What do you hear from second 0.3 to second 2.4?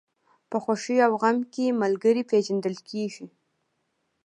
په خوښۍ او غم کې ملګری